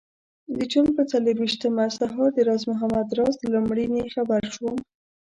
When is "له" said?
3.53-3.59